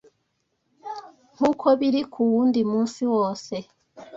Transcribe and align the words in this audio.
nk’uko 1.33 1.67
biri 1.79 2.01
ku 2.11 2.19
wundi 2.31 2.59
munsi 2.71 3.01
wose 3.13 3.53